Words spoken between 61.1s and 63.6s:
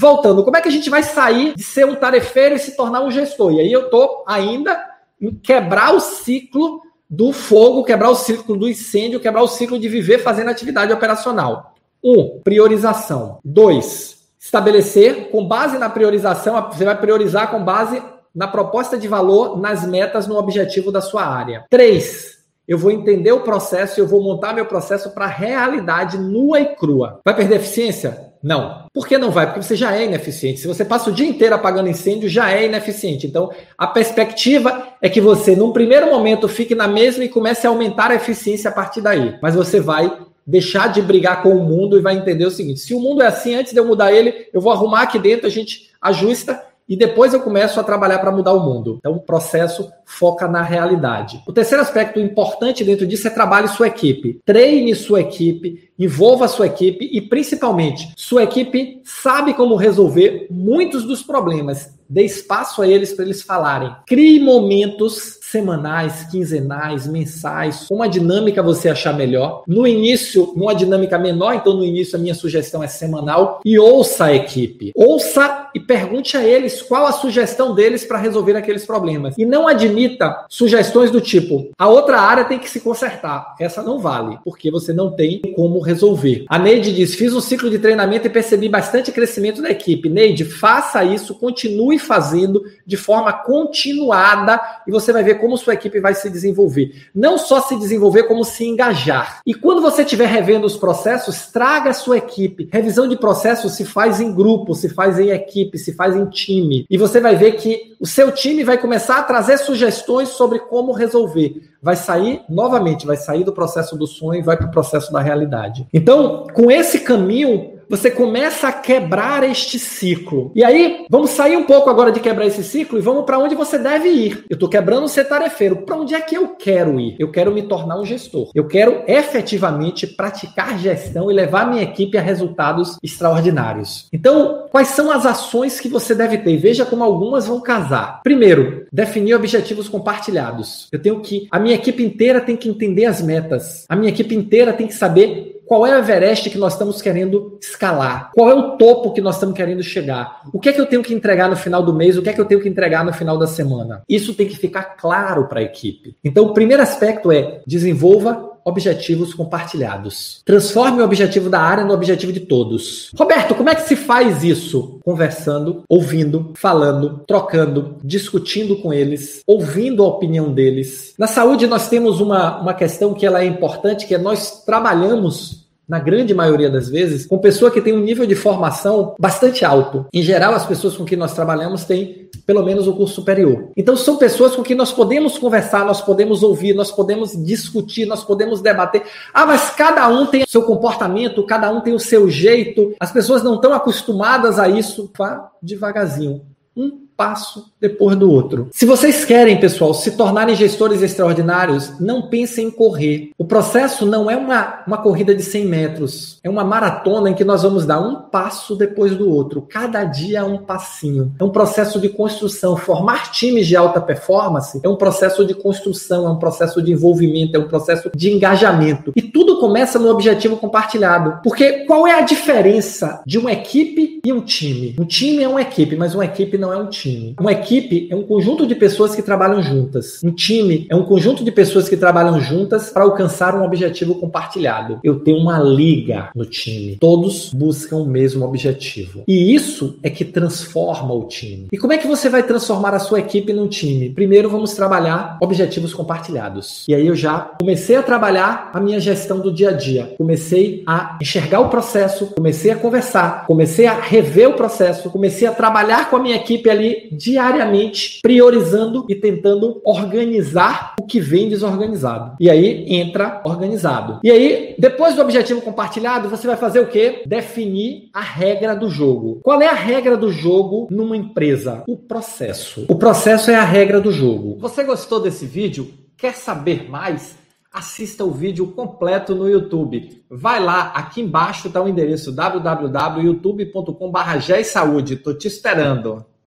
problemas. Dê espaço a eles para eles